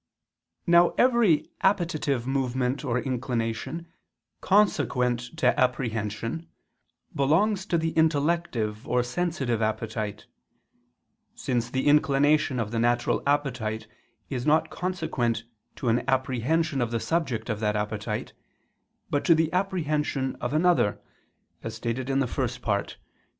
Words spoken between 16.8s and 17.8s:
of the subject of that